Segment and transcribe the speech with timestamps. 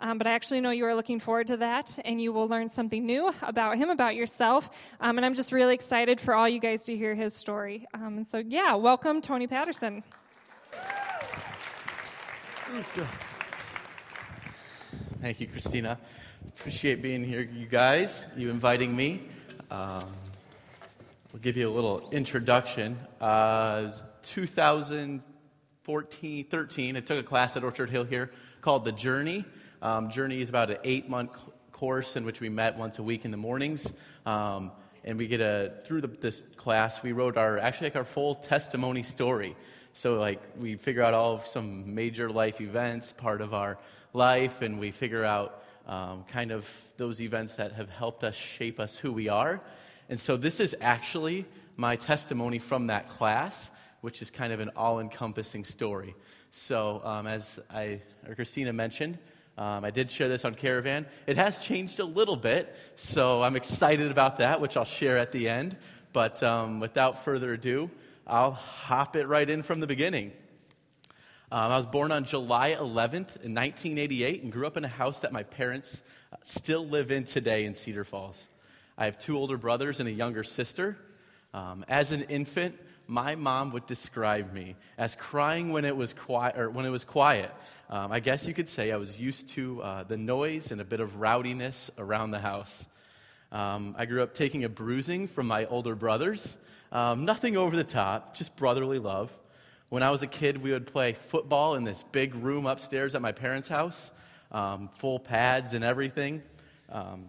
[0.00, 2.68] um, but I actually know you are looking forward to that, and you will learn
[2.68, 4.70] something new about him, about yourself.
[5.00, 7.86] Um, and I'm just really excited for all you guys to hear his story.
[7.94, 10.02] Um, and so, yeah, welcome, Tony Patterson.
[15.20, 15.98] Thank you, Christina.
[16.48, 19.22] Appreciate being here, you guys, you inviting me.
[19.70, 20.04] Um,
[21.32, 22.98] I'll give you a little introduction.
[23.20, 23.90] Uh,
[24.22, 28.30] 2014, 13, I took a class at Orchard Hill here
[28.60, 29.44] called The Journey.
[29.82, 31.32] Um, Journey is about an eight month
[31.72, 33.92] course in which we met once a week in the mornings.
[34.24, 34.70] Um,
[35.02, 38.36] and we get a, through the, this class, we wrote our, actually like our full
[38.36, 39.56] testimony story.
[39.92, 43.76] So like we figure out all some major life events, part of our
[44.12, 48.78] life, and we figure out um, kind of those events that have helped us shape
[48.78, 49.60] us who we are.
[50.08, 51.44] And so this is actually
[51.76, 56.14] my testimony from that class, which is kind of an all encompassing story.
[56.52, 59.18] So, um, as I, or Christina mentioned,
[59.58, 61.06] um, I did share this on Caravan.
[61.26, 65.32] It has changed a little bit, so I'm excited about that, which I'll share at
[65.32, 65.76] the end.
[66.12, 67.90] But um, without further ado,
[68.26, 70.32] I'll hop it right in from the beginning.
[71.50, 75.20] Um, I was born on July 11th in 1988 and grew up in a house
[75.20, 76.00] that my parents
[76.32, 78.46] uh, still live in today in Cedar Falls.
[78.96, 80.96] I have two older brothers and a younger sister.
[81.52, 86.56] Um, as an infant, my mom would describe me as crying when it was quiet.
[86.56, 87.50] Or when it was quiet.
[87.92, 90.84] Um, I guess you could say I was used to uh, the noise and a
[90.84, 92.86] bit of rowdiness around the house.
[93.52, 96.56] Um, I grew up taking a bruising from my older brothers.
[96.90, 99.30] Um, nothing over the top, just brotherly love.
[99.90, 103.20] When I was a kid, we would play football in this big room upstairs at
[103.20, 104.10] my parents' house,
[104.52, 106.42] um, full pads and everything.
[106.88, 107.28] Um,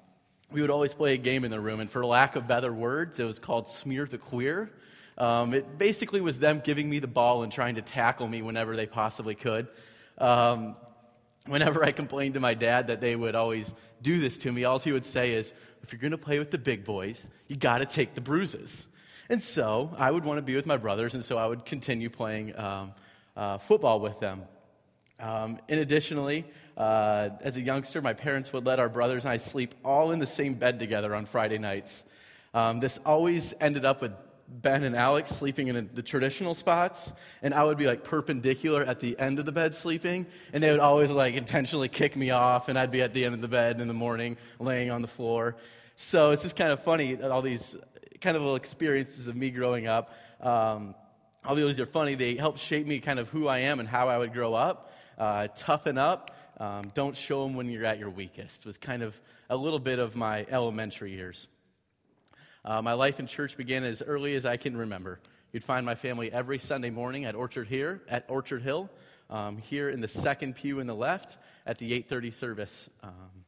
[0.50, 3.20] we would always play a game in the room, and for lack of better words,
[3.20, 4.72] it was called Smear the Queer.
[5.18, 8.78] Um, it basically was them giving me the ball and trying to tackle me whenever
[8.78, 9.68] they possibly could.
[10.18, 10.76] Um,
[11.46, 14.80] whenever I complained to my dad that they would always do this to me, all
[14.80, 17.80] he would say is, if you're going to play with the big boys, you got
[17.80, 18.88] to take the bruises.
[19.30, 22.10] And so I would want to be with my brothers, and so I would continue
[22.10, 22.94] playing um,
[23.36, 24.44] uh, football with them.
[25.20, 26.46] Um, and additionally,
[26.76, 30.20] uh, as a youngster, my parents would let our brothers and I sleep all in
[30.20, 32.04] the same bed together on Friday nights.
[32.54, 34.12] Um, this always ended up with
[34.48, 38.84] Ben and Alex sleeping in a, the traditional spots, and I would be like perpendicular
[38.84, 42.32] at the end of the bed sleeping, and they would always like intentionally kick me
[42.32, 45.02] off, and I'd be at the end of the bed in the morning laying on
[45.02, 45.56] the floor.
[45.96, 47.76] So it's just kind of funny, all these
[48.22, 50.14] kind of little experiences of me growing up.
[50.42, 50.96] Um,
[51.46, 52.16] all these are funny.
[52.16, 54.94] They help shape me kind of who I am and how I would grow up.
[55.18, 56.36] Uh, toughen up.
[56.58, 60.00] Um, don't show them when you're at your weakest was kind of a little bit
[60.00, 61.48] of my elementary years.
[62.66, 65.20] Uh, my life in church began as early as I can remember.
[65.52, 68.90] You'd find my family every Sunday morning at Orchard here at Orchard Hill,
[69.30, 72.90] um, here in the second pew in the left at the 8:30 service.
[73.02, 73.44] Um,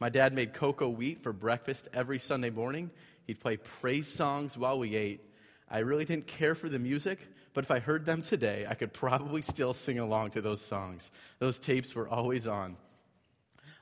[0.00, 2.90] my dad made cocoa wheat for breakfast every Sunday morning.
[3.24, 5.20] He'd play praise songs while we ate.
[5.70, 7.20] I really didn't care for the music,
[7.54, 11.12] but if I heard them today, I could probably still sing along to those songs.
[11.38, 12.76] Those tapes were always on.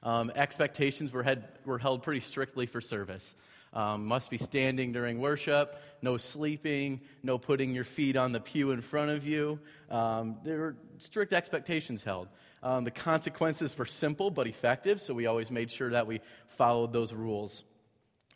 [0.02, 3.34] Um, expectations were, had, were held pretty strictly for service.
[3.74, 8.70] Um, must be standing during worship, no sleeping, no putting your feet on the pew
[8.70, 9.58] in front of you.
[9.90, 12.28] Um, there were strict expectations held.
[12.62, 16.92] Um, the consequences were simple but effective, so we always made sure that we followed
[16.92, 17.64] those rules.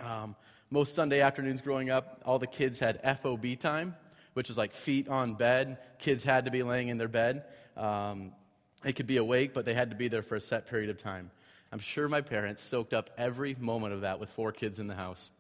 [0.01, 0.35] Um,
[0.71, 3.95] most Sunday afternoons growing up, all the kids had FOB time
[4.39, 5.79] which is like feet on bed.
[5.99, 7.43] Kids had to be laying in their bed.
[7.77, 8.31] Um,
[8.85, 10.97] they could be awake, but they had to be there for a set period of
[10.97, 11.33] time.
[11.73, 14.95] I'm sure my parents soaked up every moment of that with four kids in the
[14.95, 15.31] house.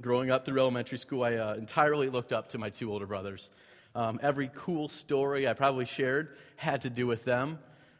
[0.00, 3.48] Growing up through elementary school, I uh, entirely looked up to my two older brothers.
[3.94, 7.58] Um, every cool story I probably shared had to do with them.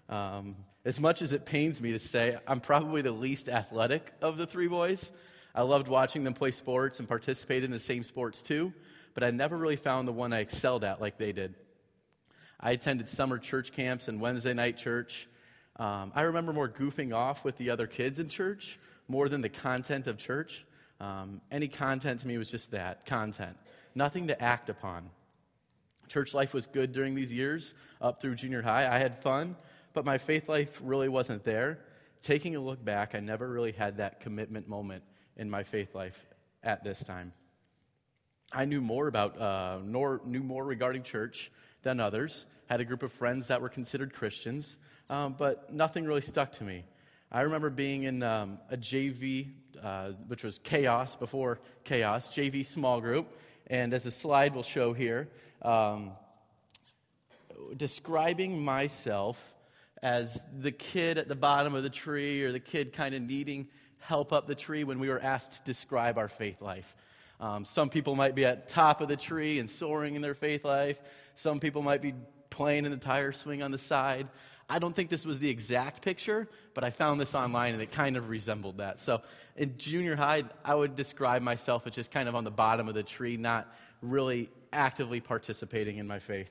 [0.09, 4.37] Um, as much as it pains me to say, I'm probably the least athletic of
[4.37, 5.12] the three boys.
[5.54, 8.72] I loved watching them play sports and participate in the same sports too
[9.14, 11.54] but I never really found the one I excelled at like they did.
[12.59, 15.28] I attended summer church camps and Wednesday night church.
[15.77, 19.49] Um, I remember more goofing off with the other kids in church more than the
[19.49, 20.64] content of church.
[21.00, 23.56] Um, any content to me was just that content,
[23.94, 25.11] nothing to act upon.
[26.08, 28.87] Church life was good during these years up through junior high.
[28.87, 29.56] I had fun,
[29.94, 31.79] but my faith life really wasn't there.
[32.20, 35.02] Taking a look back, I never really had that commitment moment
[35.37, 36.26] in my faith life
[36.62, 37.32] at this time.
[38.52, 41.50] I knew more about, uh, nor, knew more regarding church
[41.82, 44.76] than others, had a group of friends that were considered Christians,
[45.11, 46.84] um, but nothing really stuck to me.
[47.31, 49.52] I remember being in um, a JV,
[49.82, 54.93] uh, which was Chaos before Chaos, JV small group, and as a slide will show
[54.93, 55.29] here,
[55.62, 56.12] um,
[57.76, 59.43] describing myself
[60.02, 63.69] as the kid at the bottom of the tree or the kid kind of needing
[63.99, 66.94] help up the tree when we were asked to describe our faith life.
[67.43, 70.65] Um, some people might be at top of the tree and soaring in their faith
[70.65, 70.97] life.
[71.35, 72.15] Some people might be
[72.50, 74.29] playing in the tire swing on the side.
[74.71, 77.91] I don't think this was the exact picture, but I found this online and it
[77.91, 79.00] kind of resembled that.
[79.00, 79.23] So
[79.56, 82.94] in junior high, I would describe myself as just kind of on the bottom of
[82.94, 86.50] the tree, not really actively participating in my faith.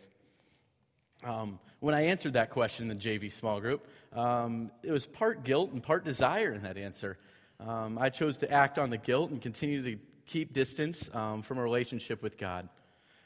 [1.23, 5.45] Um, when I answered that question in the JV small group, um, it was part
[5.45, 7.17] guilt and part desire in that answer.
[7.61, 11.57] Um, I chose to act on the guilt and continue to keep distance um, from
[11.57, 12.69] a relationship with God.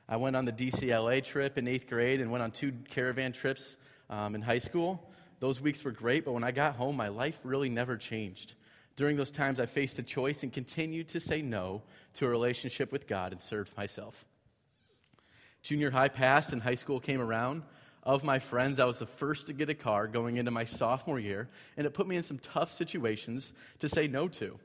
[0.08, 3.78] I went on the DCLA trip in eighth grade and went on two caravan trips
[4.10, 5.12] um, in high school.
[5.40, 8.54] Those weeks were great, but when I got home, my life really never changed.
[8.96, 11.82] During those times, I faced a choice and continued to say no
[12.16, 14.26] to a relationship with God and served myself.
[15.64, 17.64] Junior high passed and high school came around.
[18.04, 21.20] Of my friends, I was the first to get a car going into my sophomore
[21.20, 24.60] year, and it put me in some tough situations to say no to.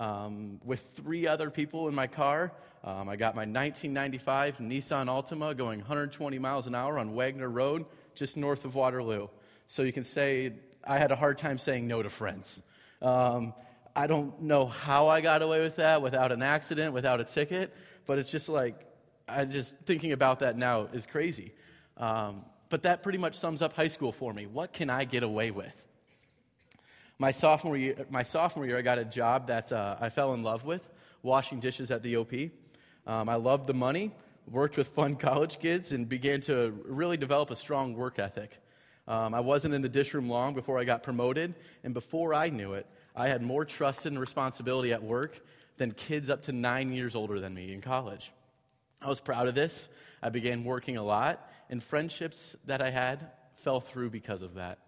[0.00, 2.52] Um, with three other people in my car,
[2.84, 7.84] um, I got my 1995 Nissan Altima going 120 miles an hour on Wagner Road,
[8.14, 9.28] just north of Waterloo.
[9.66, 10.52] So you can say
[10.84, 12.62] I had a hard time saying no to friends.
[13.02, 13.54] Um,
[13.94, 17.74] I don't know how I got away with that without an accident, without a ticket,
[18.06, 18.86] but it's just like,
[19.28, 21.52] I just thinking about that now is crazy.
[21.96, 24.46] Um, but that pretty much sums up high school for me.
[24.46, 25.74] What can I get away with?
[27.20, 30.44] My sophomore year, my sophomore year I got a job that uh, I fell in
[30.44, 30.88] love with,
[31.24, 32.32] washing dishes at the OP.
[33.08, 34.12] Um, I loved the money,
[34.48, 38.60] worked with fun college kids, and began to really develop a strong work ethic.
[39.08, 42.50] Um, I wasn't in the dish room long before I got promoted, and before I
[42.50, 42.86] knew it,
[43.16, 45.40] I had more trust and responsibility at work
[45.76, 48.30] than kids up to nine years older than me in college.
[49.02, 49.88] I was proud of this.
[50.22, 54.78] I began working a lot, and friendships that I had fell through because of that.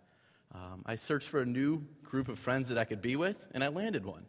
[0.54, 3.62] Um, I searched for a new group of friends that I could be with, and
[3.62, 4.24] I landed one.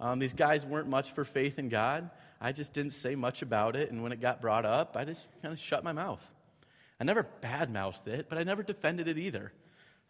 [0.00, 2.10] Um, these guys weren't much for faith in God.
[2.40, 5.26] I just didn't say much about it, and when it got brought up, I just
[5.40, 6.22] kind of shut my mouth.
[6.98, 9.52] I never badmouthed it, but I never defended it either.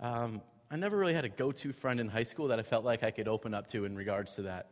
[0.00, 0.40] Um,
[0.70, 3.02] I never really had a go to friend in high school that I felt like
[3.02, 4.70] I could open up to in regards to that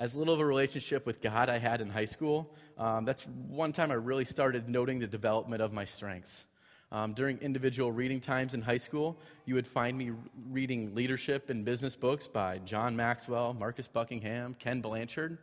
[0.00, 3.70] as little of a relationship with God I had in high school, um, that's one
[3.70, 6.46] time I really started noting the development of my strengths.
[6.92, 9.16] Um, during individual reading times in high school,
[9.46, 10.10] you would find me
[10.50, 15.38] reading leadership and business books by John Maxwell, Marcus Buckingham, Ken Blanchard.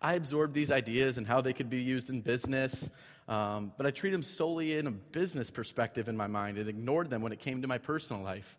[0.00, 2.90] I absorbed these ideas and how they could be used in business,
[3.28, 7.08] um, but I treated them solely in a business perspective in my mind and ignored
[7.08, 8.58] them when it came to my personal life.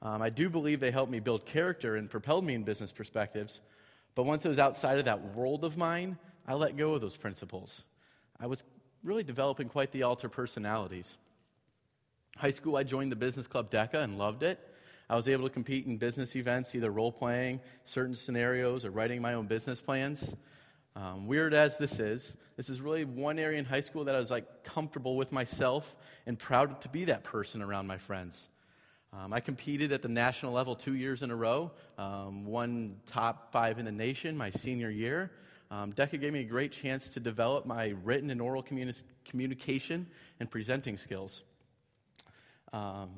[0.00, 3.60] Um, I do believe they helped me build character and propelled me in business perspectives,
[4.14, 6.16] but once it was outside of that world of mine,
[6.46, 7.82] I let go of those principles.
[8.38, 8.62] I was
[9.02, 11.16] really developing quite the alter personalities.
[12.36, 14.60] High school, I joined the business club DECA and loved it.
[15.10, 19.22] I was able to compete in business events, either role playing certain scenarios or writing
[19.22, 20.36] my own business plans.
[20.94, 24.18] Um, weird as this is, this is really one area in high school that I
[24.18, 25.96] was like comfortable with myself
[26.26, 28.48] and proud to be that person around my friends.
[29.12, 33.52] Um, I competed at the national level two years in a row, um, won top
[33.52, 35.30] five in the nation my senior year.
[35.70, 40.06] Um, DECA gave me a great chance to develop my written and oral communi- communication
[40.40, 41.44] and presenting skills.
[42.72, 43.10] Um,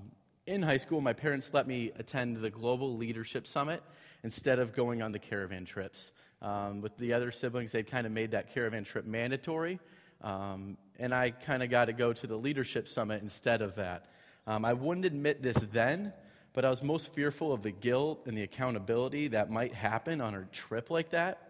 [0.47, 3.83] in high school, my parents let me attend the Global Leadership Summit
[4.25, 6.13] instead of going on the caravan trips.
[6.43, 9.79] Um, with the other siblings, they'd kind of made that caravan trip mandatory,
[10.23, 14.07] um, and I kind of got to go to the Leadership Summit instead of that.
[14.47, 16.13] Um, I wouldn't admit this then,
[16.53, 20.35] but I was most fearful of the guilt and the accountability that might happen on
[20.35, 21.50] a trip like that.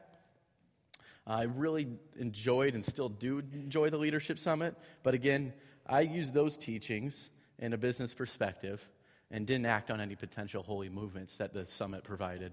[1.31, 1.87] I really
[2.19, 5.53] enjoyed and still do enjoy the Leadership Summit, but again,
[5.87, 8.85] I used those teachings in a business perspective
[9.31, 12.51] and didn't act on any potential holy movements that the summit provided.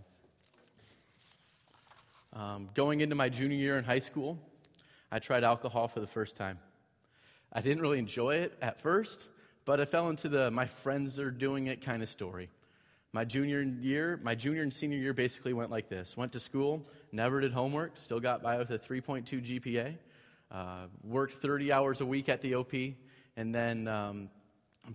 [2.33, 4.37] Um, going into my junior year in high school,
[5.11, 6.59] I tried alcohol for the first time.
[7.51, 9.27] I didn't really enjoy it at first,
[9.65, 12.51] but I fell into the my friends are doing it kind of story.
[13.13, 16.17] My junior year, my junior and senior year basically went like this.
[16.17, 19.95] Went to school, never did homework, still got by with a 3.2 GPA,
[20.51, 22.73] uh, worked 30 hours a week at the OP,
[23.37, 24.29] and then um,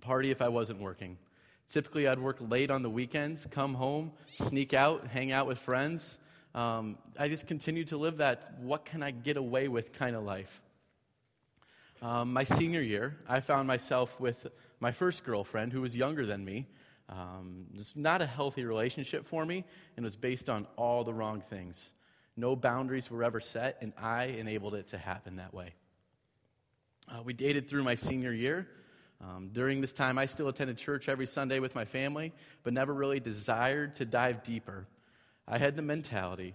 [0.00, 1.16] party if I wasn't working.
[1.68, 6.18] Typically, I'd work late on the weekends, come home, sneak out, hang out with friends.
[6.54, 10.22] Um, I just continued to live that what can I get away with kind of
[10.22, 10.60] life.
[12.02, 14.48] Um, my senior year, I found myself with
[14.80, 16.66] my first girlfriend who was younger than me.
[17.12, 19.64] Um, it's not a healthy relationship for me,
[19.96, 21.92] and it was based on all the wrong things.
[22.36, 25.74] No boundaries were ever set, and I enabled it to happen that way.
[27.06, 28.66] Uh, we dated through my senior year.
[29.20, 32.94] Um, during this time, I still attended church every Sunday with my family, but never
[32.94, 34.86] really desired to dive deeper.
[35.46, 36.54] I had the mentality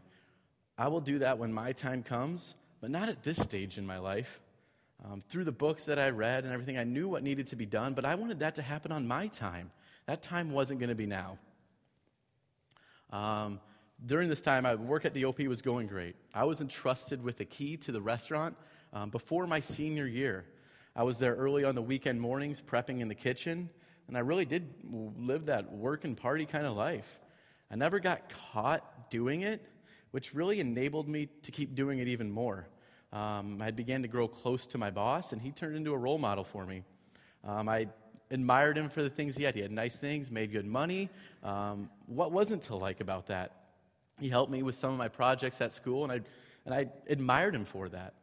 [0.78, 3.98] I will do that when my time comes, but not at this stage in my
[3.98, 4.40] life.
[5.04, 7.66] Um, through the books that I read and everything, I knew what needed to be
[7.66, 9.72] done, but I wanted that to happen on my time.
[10.08, 11.38] That time wasn't going to be now.
[13.12, 13.60] Um,
[14.06, 16.16] during this time, my work at the OP was going great.
[16.34, 18.56] I was entrusted with the key to the restaurant
[18.94, 20.46] um, before my senior year.
[20.96, 23.70] I was there early on the weekend mornings, prepping in the kitchen,
[24.08, 24.74] and I really did
[25.18, 27.20] live that work and party kind of life.
[27.70, 29.62] I never got caught doing it,
[30.12, 32.68] which really enabled me to keep doing it even more.
[33.12, 36.18] Um, I began to grow close to my boss, and he turned into a role
[36.18, 36.84] model for me.
[37.44, 37.88] Um, I
[38.29, 39.55] admired him for the things he had.
[39.55, 41.10] He had nice things, made good money.
[41.43, 43.51] Um, what wasn't to like about that?
[44.19, 46.22] He helped me with some of my projects at school, and I,
[46.65, 48.13] and I admired him for that.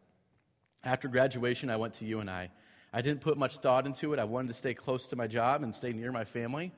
[0.83, 2.31] After graduation, I went to UNI.
[2.31, 2.51] I
[2.97, 4.21] I didn't put much thought into it.
[4.21, 6.71] I wanted to stay close to my job and stay near my family.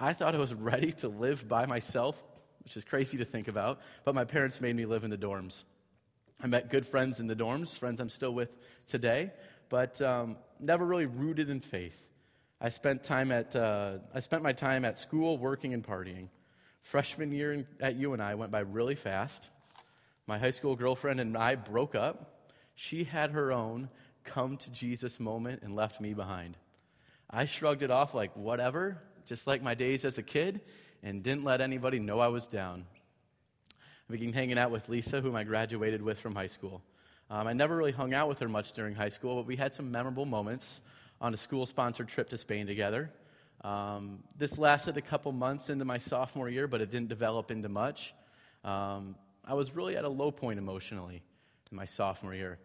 [0.00, 2.20] I thought I was ready to live by myself,
[2.64, 5.62] which is crazy to think about, but my parents made me live in the dorms.
[6.42, 8.50] I met good friends in the dorms, friends I'm still with
[8.86, 9.30] today,
[9.68, 11.96] but um, never really rooted in faith.
[12.60, 16.28] I spent, time at, uh, I spent my time at school working and partying.
[16.82, 19.50] Freshman year at UNI went by really fast.
[20.26, 22.48] My high school girlfriend and I broke up.
[22.74, 23.88] She had her own
[24.24, 26.56] come to Jesus moment and left me behind.
[27.30, 30.60] I shrugged it off like whatever, just like my days as a kid,
[31.02, 32.86] and didn't let anybody know I was down.
[34.08, 36.82] I began hanging out with Lisa, whom I graduated with from high school.
[37.30, 39.74] Um, I never really hung out with her much during high school, but we had
[39.74, 40.80] some memorable moments
[41.24, 43.10] on a school sponsored trip to Spain together.
[43.62, 47.70] Um, this lasted a couple months into my sophomore year, but it didn't develop into
[47.70, 48.12] much.
[48.62, 51.22] Um, I was really at a low point emotionally
[51.70, 52.58] in my sophomore year.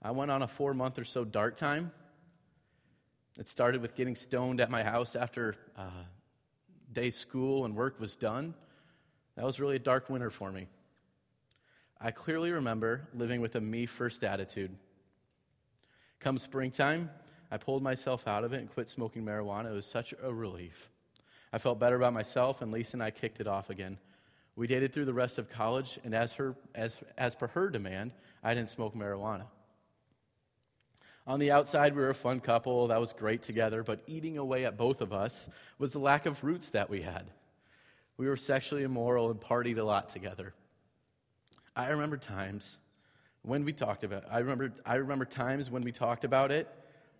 [0.00, 1.92] I went on a four month or so dark time.
[3.38, 5.90] It started with getting stoned at my house after uh,
[6.90, 8.54] day school and work was done.
[9.36, 10.66] That was really a dark winter for me.
[12.00, 14.74] I clearly remember living with a me first attitude.
[16.20, 17.10] Come springtime,
[17.50, 19.70] I pulled myself out of it and quit smoking marijuana.
[19.70, 20.90] It was such a relief.
[21.52, 23.98] I felt better about myself, and Lisa and I kicked it off again.
[24.54, 28.12] We dated through the rest of college, and as, her, as, as per her demand,
[28.42, 29.44] I didn't smoke marijuana.
[31.26, 32.88] On the outside, we were a fun couple.
[32.88, 36.42] That was great together, but eating away at both of us was the lack of
[36.42, 37.26] roots that we had.
[38.16, 40.54] We were sexually immoral and partied a lot together.
[41.76, 42.78] I remember times
[43.42, 46.66] when we talked about I remember I remember times when we talked about it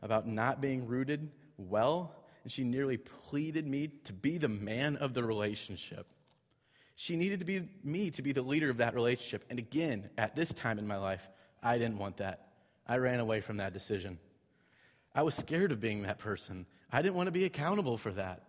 [0.02, 5.14] about not being rooted well, and she nearly pleaded me to be the man of
[5.14, 6.06] the relationship.
[6.94, 9.44] She needed to be me to be the leader of that relationship.
[9.50, 11.28] And again, at this time in my life,
[11.62, 12.48] I didn't want that.
[12.86, 14.18] I ran away from that decision.
[15.14, 16.66] I was scared of being that person.
[16.90, 18.42] I didn't want to be accountable for that.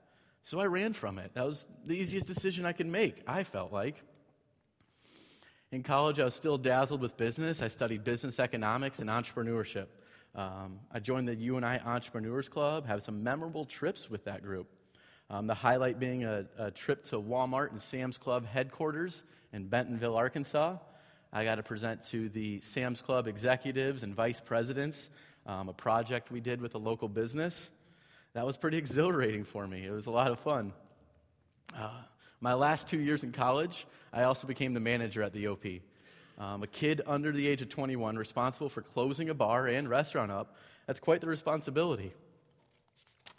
[0.44, 1.32] So I ran from it.
[1.34, 4.02] That was the easiest decision I could make, I felt like.
[5.72, 7.62] In college, I was still dazzled with business.
[7.62, 9.88] I studied business economics and entrepreneurship.
[10.36, 14.68] Um, I joined the UNI Entrepreneurs Club, have some memorable trips with that group.
[15.30, 20.16] Um, the highlight being a, a, trip to Walmart and Sam's Club headquarters in Bentonville,
[20.16, 20.78] Arkansas.
[21.32, 25.10] I got to present to the Sam's Club executives and vice presidents
[25.46, 27.70] um, a project we did with a local business.
[28.34, 29.86] That was pretty exhilarating for me.
[29.86, 30.74] It was a lot of fun.
[31.76, 31.90] Uh,
[32.42, 35.66] my last two years in college, I also became the manager at the OP.
[36.40, 40.32] Um, a kid under the age of 21 responsible for closing a bar and restaurant
[40.32, 40.56] up,
[40.88, 42.14] that's quite the responsibility.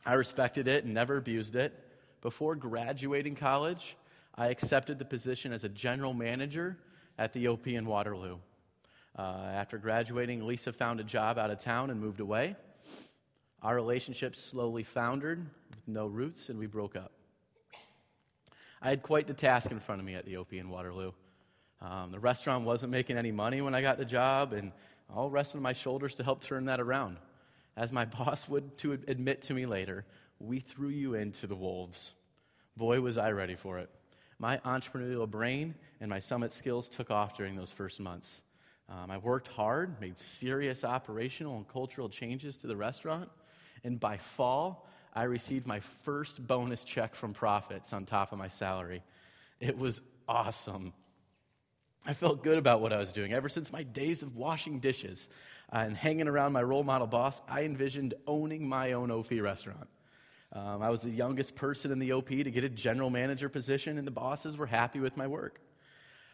[0.05, 1.73] I respected it and never abused it.
[2.21, 3.97] Before graduating college,
[4.35, 6.77] I accepted the position as a general manager
[7.19, 8.37] at the OP in Waterloo.
[9.19, 12.55] Uh, after graduating, Lisa found a job out of town and moved away.
[13.63, 17.13] Our relationship slowly foundered with no roots, and we broke up.
[18.83, 21.13] I had quite the task in front of me at the OP in Waterloo.
[21.83, 24.73] Um, the restaurant wasn't making any money when I got the job, and
[25.15, 27.17] all rested on my shoulders to help turn that around.
[27.77, 30.05] As my boss would to admit to me later,
[30.39, 32.13] we threw you into the wolves.
[32.77, 33.91] Boy, was I ready for it.
[34.39, 38.41] My entrepreneurial brain and my summit skills took off during those first months.
[38.89, 43.31] Um, I worked hard, made serious operational and cultural changes to the restaurant,
[43.85, 48.49] and by fall, I received my first bonus check from profits on top of my
[48.49, 49.03] salary.
[49.61, 50.93] It was awesome.
[52.07, 53.33] I felt good about what I was doing.
[53.33, 55.29] Ever since my days of washing dishes
[55.73, 59.89] uh, and hanging around my role model boss, I envisioned owning my own OP restaurant.
[60.53, 63.99] Um, I was the youngest person in the OP to get a general manager position,
[63.99, 65.61] and the bosses were happy with my work.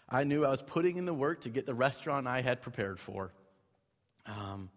[0.08, 3.00] I knew I was putting in the work to get the restaurant I had prepared
[3.00, 3.32] for.
[4.24, 4.70] Um,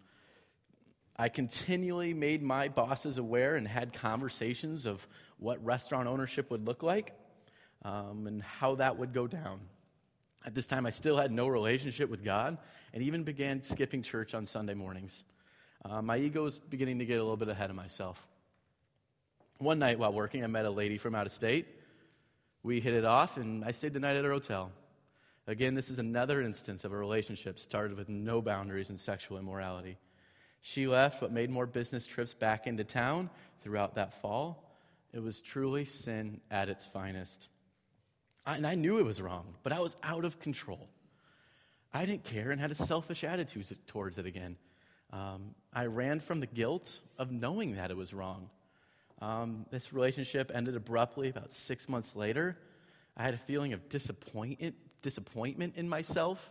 [1.16, 5.06] I continually made my bosses aware and had conversations of
[5.38, 7.12] what restaurant ownership would look like
[7.84, 9.60] um, and how that would go down.
[10.44, 12.58] At this time, I still had no relationship with God
[12.94, 15.24] and even began skipping church on Sunday mornings.
[15.84, 18.26] Uh, my ego was beginning to get a little bit ahead of myself.
[19.58, 21.66] One night while working, I met a lady from out of state.
[22.62, 24.72] We hit it off, and I stayed the night at her hotel.
[25.46, 29.98] Again, this is another instance of a relationship started with no boundaries and sexual immorality.
[30.62, 33.30] She left, but made more business trips back into town
[33.62, 34.70] throughout that fall.
[35.12, 37.48] It was truly sin at its finest.
[38.46, 40.88] I, and I knew it was wrong, but I was out of control.
[41.92, 44.56] I didn't care and had a selfish attitude towards it again.
[45.12, 48.48] Um, I ran from the guilt of knowing that it was wrong.
[49.20, 52.56] Um, this relationship ended abruptly about six months later.
[53.16, 56.50] I had a feeling of disappointment, disappointment in myself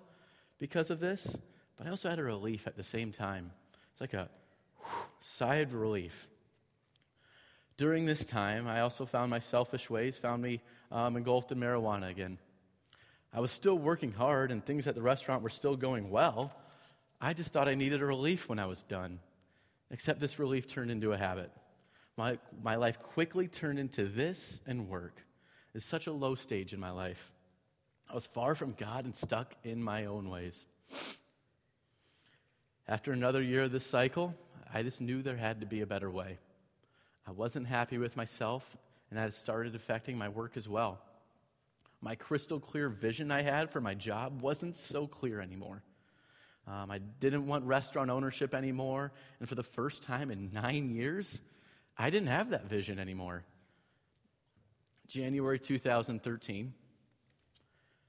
[0.59, 1.35] because of this,
[1.77, 3.51] but I also had a relief at the same time.
[3.93, 4.29] It's like a
[4.77, 6.27] whew, sigh of relief.
[7.79, 10.59] During this time, I also found my selfish ways found me
[10.91, 12.37] um, engulfed in marijuana again.
[13.31, 16.51] I was still working hard, and things at the restaurant were still going well.
[17.21, 19.21] I just thought I needed a relief when I was done.
[19.91, 21.51] Except this relief turned into a habit.
[22.17, 25.15] My, my life quickly turned into this and work.
[25.73, 27.31] It's such a low stage in my life.
[28.09, 30.65] I was far from God and stuck in my own ways.
[32.89, 34.35] After another year of this cycle,
[34.73, 36.39] I just knew there had to be a better way.
[37.29, 38.75] I wasn't happy with myself,
[39.11, 40.99] and that had started affecting my work as well.
[42.01, 45.83] My crystal clear vision I had for my job wasn't so clear anymore.
[46.65, 51.39] Um, I didn't want restaurant ownership anymore, and for the first time in nine years,
[51.95, 53.43] I didn't have that vision anymore.
[55.07, 56.73] January 2013,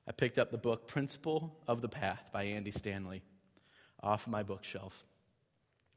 [0.08, 3.20] I picked up the book Principle of the Path by Andy Stanley
[4.02, 5.04] off my bookshelf.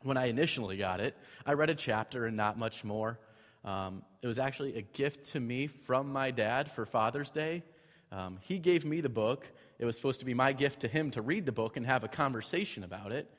[0.03, 3.19] When I initially got it, I read a chapter and not much more.
[3.63, 7.63] Um, it was actually a gift to me from my dad for Father's Day.
[8.11, 9.47] Um, he gave me the book.
[9.79, 12.03] It was supposed to be my gift to him to read the book and have
[12.03, 13.31] a conversation about it,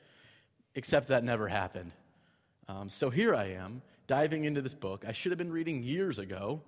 [0.73, 1.91] except that never happened.
[2.67, 6.19] Um, so here I am, diving into this book I should have been reading years
[6.19, 6.61] ago.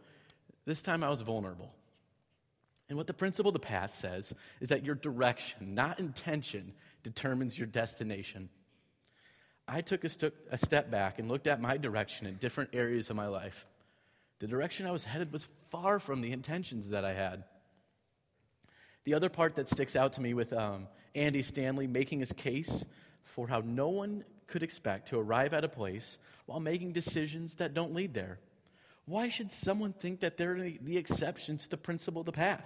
[0.66, 1.74] This time I was vulnerable.
[2.90, 7.58] And what the principle of the path says is that your direction, not intention, determines
[7.58, 8.50] your destination.
[9.68, 13.10] I took a, st- a step back and looked at my direction in different areas
[13.10, 13.66] of my life.
[14.40, 17.44] The direction I was headed was far from the intentions that I had.
[19.04, 22.86] The other part that sticks out to me with um, Andy Stanley making his case
[23.24, 27.74] for how no one could expect to arrive at a place while making decisions that
[27.74, 28.40] don't lead there.
[29.06, 32.66] Why should someone think that they're the exception to the principle of the path?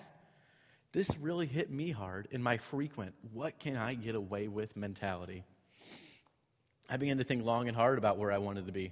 [0.91, 5.45] This really hit me hard in my frequent, what can I get away with mentality.
[6.91, 8.91] I began to think long and hard about where I wanted to be.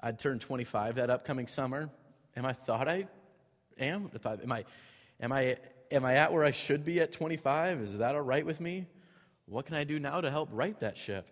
[0.00, 1.90] I'd turn 25 that upcoming summer,
[2.34, 3.06] and I thought I
[3.78, 4.10] am.
[4.24, 4.64] Am I,
[5.20, 5.58] am I,
[5.90, 7.82] am I at where I should be at 25?
[7.82, 8.86] Is that all right with me?
[9.44, 11.28] What can I do now to help right that ship?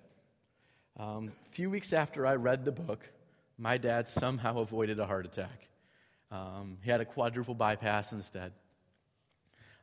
[0.98, 3.09] Um, a few weeks after I read the book,
[3.57, 5.66] my dad somehow avoided a heart attack.
[6.31, 8.53] Um, he had a quadruple bypass instead.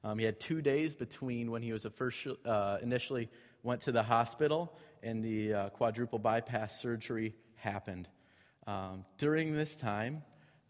[0.03, 3.29] Um, he had two days between when he was first, uh, initially
[3.63, 8.07] went to the hospital and the uh, quadruple bypass surgery happened.
[8.67, 10.23] Um, during this time,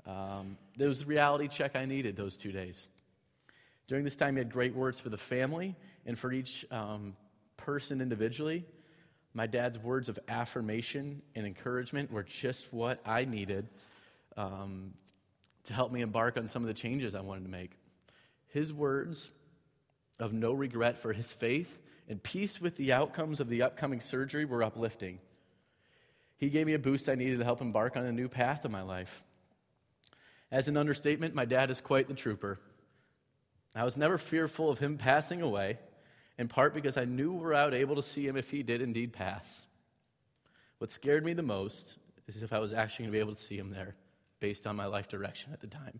[0.05, 2.87] um, there was the reality check I needed those two days.
[3.87, 5.75] During this time, he had great words for the family
[6.05, 7.15] and for each um,
[7.57, 8.65] person individually.
[9.33, 13.69] My dad's words of affirmation and encouragement were just what I needed
[14.37, 14.93] um,
[15.65, 17.71] to help me embark on some of the changes I wanted to make.
[18.47, 19.29] His words
[20.19, 24.43] of no regret for his faith and peace with the outcomes of the upcoming surgery
[24.43, 25.19] were uplifting.
[26.37, 28.71] He gave me a boost I needed to help embark on a new path in
[28.71, 29.23] my life.
[30.51, 32.59] As an understatement, my dad is quite the trooper.
[33.75, 35.77] I was never fearful of him passing away
[36.39, 38.81] in part because I knew we were out able to see him if he did
[38.81, 39.61] indeed pass.
[40.79, 43.43] What scared me the most is if I was actually going to be able to
[43.43, 43.95] see him there
[44.39, 45.99] based on my life direction at the time.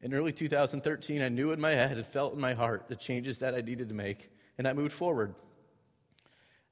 [0.00, 3.38] In early 2013, I knew in my head and felt in my heart the changes
[3.38, 5.34] that I needed to make, and I moved forward.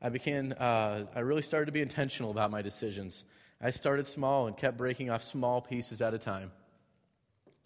[0.01, 3.25] I began, uh, I really started to be intentional about my decisions.
[3.61, 6.53] I started small and kept breaking off small pieces at a time.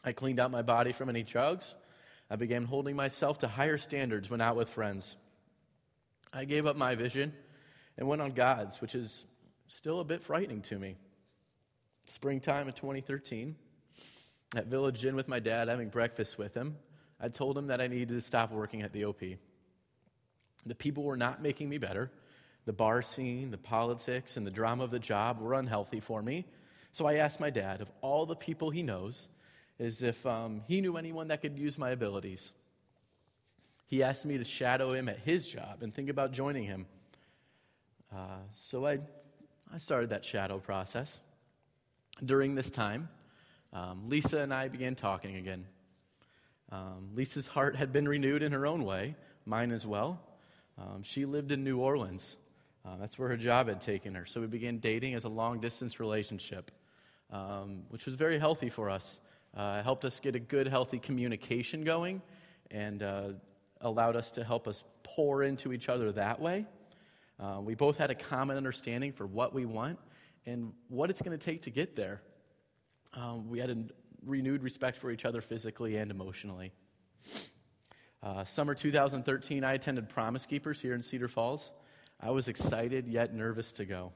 [0.02, 1.74] I cleaned out my body from any drugs
[2.30, 5.16] I began holding myself to higher standards when out with friends.
[6.32, 7.32] I gave up my vision
[7.98, 9.24] and went on God's, which is
[9.66, 10.96] still a bit frightening to me.
[12.04, 13.56] Springtime of 2013,
[14.56, 16.76] at Village Inn with my dad, having breakfast with him,
[17.20, 19.20] I told him that I needed to stop working at the OP.
[20.66, 22.10] The people were not making me better,
[22.66, 26.46] The bar scene, the politics, and the drama of the job were unhealthy for me.
[26.92, 29.28] So I asked my dad, of all the people he knows,
[29.78, 32.52] is if um, he knew anyone that could use my abilities.
[33.86, 36.86] He asked me to shadow him at his job and think about joining him.
[38.14, 38.98] Uh, so I,
[39.72, 41.18] I started that shadow process.
[42.24, 43.08] During this time,
[43.72, 45.64] um, Lisa and I began talking again.
[46.72, 50.20] Um, Lisa's heart had been renewed in her own way, mine as well.
[50.78, 52.36] Um, she lived in New Orleans.
[52.84, 54.24] Uh, that's where her job had taken her.
[54.26, 56.70] So we began dating as a long distance relationship,
[57.30, 59.20] um, which was very healthy for us.
[59.56, 62.22] Uh, it helped us get a good, healthy communication going
[62.70, 63.28] and uh,
[63.80, 66.66] allowed us to help us pour into each other that way.
[67.38, 69.98] Uh, we both had a common understanding for what we want
[70.46, 72.20] and what it's going to take to get there.
[73.12, 73.76] Um, we had a
[74.24, 76.72] renewed respect for each other physically and emotionally.
[78.22, 81.72] Uh, summer 2013, I attended Promise Keepers here in Cedar Falls.
[82.20, 84.12] I was excited yet nervous to go.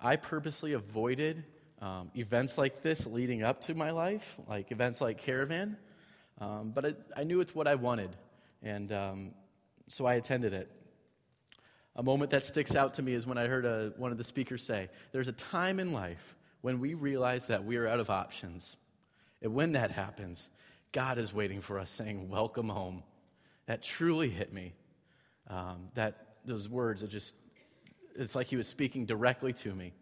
[0.00, 1.44] I purposely avoided
[1.82, 5.76] um, events like this leading up to my life, like events like Caravan,
[6.40, 8.16] um, but it, I knew it's what I wanted,
[8.62, 9.34] and um,
[9.88, 10.70] so I attended it.
[11.96, 14.24] A moment that sticks out to me is when I heard a, one of the
[14.24, 16.36] speakers say, There's a time in life
[16.68, 18.76] when we realize that we are out of options.
[19.40, 20.50] And when that happens,
[20.92, 23.04] God is waiting for us saying, Welcome home.
[23.64, 24.74] That truly hit me.
[25.48, 27.34] Um, that those words are just,
[28.16, 29.94] it's like he was speaking directly to me.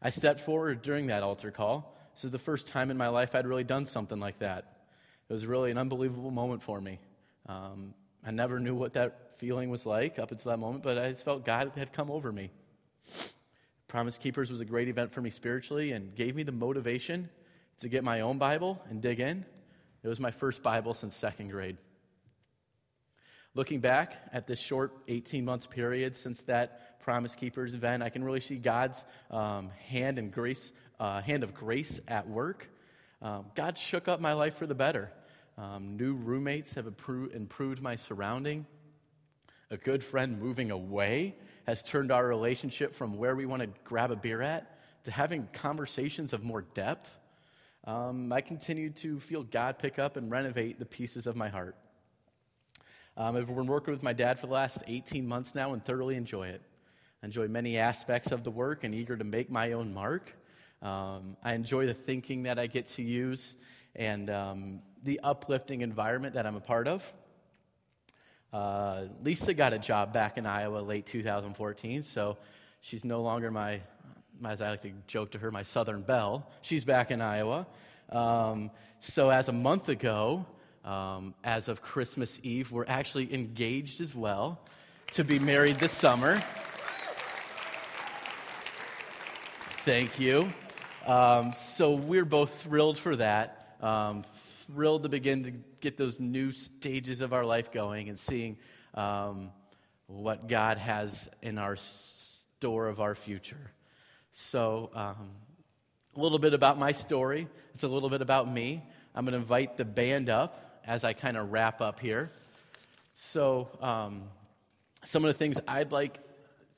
[0.00, 1.98] I stepped forward during that altar call.
[2.14, 4.64] This is the first time in my life I'd really done something like that.
[5.28, 6.98] It was really an unbelievable moment for me.
[7.46, 7.92] Um,
[8.24, 11.26] I never knew what that feeling was like up until that moment, but I just
[11.26, 12.48] felt God had come over me.
[13.92, 17.28] Promise Keepers was a great event for me spiritually and gave me the motivation
[17.80, 19.44] to get my own Bible and dig in.
[20.02, 21.76] It was my first Bible since second grade.
[23.54, 28.24] Looking back at this short 18 months period since that Promise Keepers event, I can
[28.24, 32.66] really see God's um, hand and grace, uh, hand of grace at work.
[33.20, 35.12] Um, God shook up my life for the better.
[35.58, 38.64] Um, new roommates have improved my surrounding.
[39.72, 41.34] A good friend moving away
[41.66, 45.48] has turned our relationship from where we want to grab a beer at to having
[45.54, 47.18] conversations of more depth.
[47.84, 51.74] Um, I continue to feel God pick up and renovate the pieces of my heart.
[53.16, 56.16] Um, I've been working with my dad for the last 18 months now and thoroughly
[56.16, 56.60] enjoy it.
[57.22, 60.36] I enjoy many aspects of the work and eager to make my own mark.
[60.82, 63.54] Um, I enjoy the thinking that I get to use
[63.96, 67.02] and um, the uplifting environment that I'm a part of.
[68.52, 72.36] Uh, Lisa got a job back in Iowa late 2014, so
[72.82, 73.80] she's no longer my,
[74.44, 76.46] as I like to joke to her, my Southern Belle.
[76.60, 77.66] She's back in Iowa.
[78.10, 80.44] Um, so as a month ago,
[80.84, 84.60] um, as of Christmas Eve, we're actually engaged as well
[85.12, 86.42] to be married this summer.
[89.84, 90.52] Thank you.
[91.06, 93.76] Um, so we're both thrilled for that.
[94.74, 98.56] Thrilled to begin to get those new stages of our life going and seeing
[98.94, 99.50] um,
[100.06, 103.70] what God has in our store of our future.
[104.30, 105.32] So, um,
[106.16, 107.48] a little bit about my story.
[107.74, 108.82] It's a little bit about me.
[109.14, 112.30] I'm going to invite the band up as I kind of wrap up here.
[113.14, 114.22] So, um,
[115.04, 116.18] some of the things I'd like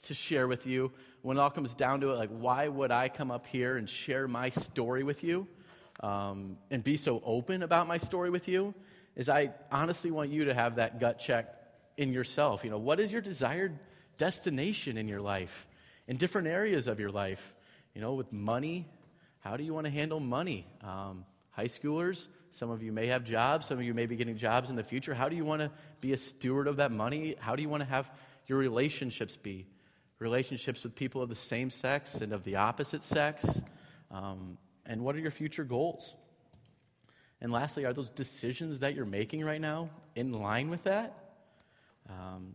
[0.07, 0.91] to share with you
[1.23, 3.89] when it all comes down to it, like, why would I come up here and
[3.89, 5.47] share my story with you?
[6.01, 8.75] Um, and be so open about my story with you
[9.17, 11.55] is I honestly want you to have that gut check
[11.97, 12.65] in yourself.
[12.65, 13.79] You know, what is your desired
[14.19, 15.67] destination in your life,
[16.09, 17.55] in different areas of your life?
[17.95, 18.87] You know, with money,
[19.41, 20.67] how do you want to handle money?
[20.83, 24.37] Um, high schoolers, some of you may have jobs, some of you may be getting
[24.37, 25.15] jobs in the future.
[25.15, 27.37] How do you want to be a steward of that money?
[27.39, 28.11] How do you want to have
[28.47, 29.67] your relationships be?
[30.19, 33.61] Relationships with people of the same sex and of the opposite sex.
[34.11, 36.14] Um, and what are your future goals?
[37.40, 41.14] And lastly, are those decisions that you're making right now in line with that?
[42.09, 42.55] Um,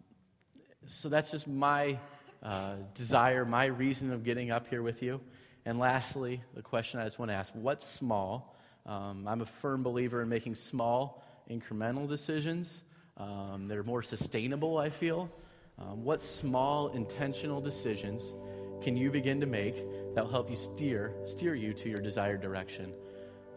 [0.87, 1.99] so that's just my
[2.41, 5.21] uh, desire, my reason of getting up here with you.
[5.65, 8.55] And lastly, the question I just want to ask what's small?
[8.85, 12.83] Um, I'm a firm believer in making small, incremental decisions.
[13.17, 15.29] Um, they're more sustainable, I feel.
[15.77, 18.33] Um, what small, intentional decisions
[18.81, 19.75] can you begin to make
[20.15, 22.93] that will help you steer, steer you to your desired direction.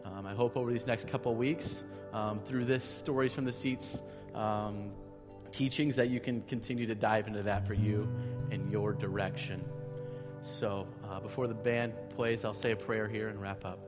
[0.05, 4.01] Um, I hope over these next couple weeks, um, through this Stories from the Seats
[4.35, 4.91] um,
[5.51, 8.07] teachings, that you can continue to dive into that for you
[8.51, 9.63] in your direction.
[10.41, 13.79] So, uh, before the band plays, I'll say a prayer here and wrap up.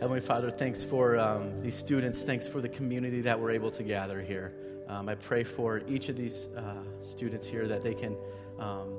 [0.00, 2.22] Heavenly Father, thanks for um, these students.
[2.22, 4.52] Thanks for the community that we're able to gather here.
[4.88, 8.16] Um, I pray for each of these uh, students here that they can
[8.58, 8.94] um,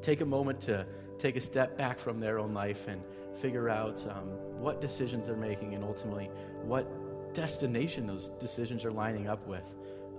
[0.00, 0.86] take a moment to
[1.18, 3.02] take a step back from their own life and
[3.38, 4.28] figure out um,
[4.60, 6.30] what decisions they're making and ultimately
[6.62, 6.86] what
[7.34, 9.64] destination those decisions are lining up with.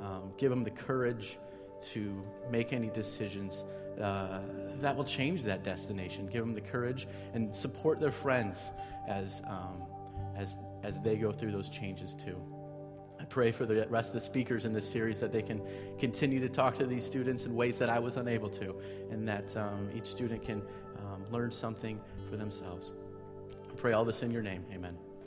[0.01, 1.37] Um, give them the courage
[1.79, 3.63] to make any decisions
[4.01, 4.39] uh,
[4.79, 6.27] that will change that destination.
[6.27, 8.71] Give them the courage and support their friends
[9.07, 9.83] as, um,
[10.35, 12.37] as, as they go through those changes too.
[13.29, 15.61] Pray for the rest of the speakers in this series that they can
[15.99, 18.75] continue to talk to these students in ways that I was unable to,
[19.11, 20.61] and that um, each student can
[20.99, 22.91] um, learn something for themselves.
[23.69, 24.65] I pray all this in your name.
[24.73, 24.97] Amen.